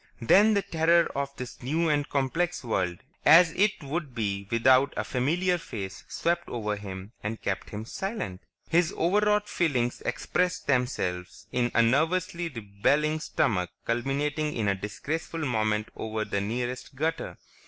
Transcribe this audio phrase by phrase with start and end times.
[0.19, 5.03] Then the terror of this new and complex world as it would be without a
[5.03, 8.41] familiar face swept over him and kept him silent.
[8.67, 15.89] His overwrought feelings expressed themselves in a nervously rebelling stomach, culminating in a disgraceful moment
[15.95, 17.37] over the nearest gutter.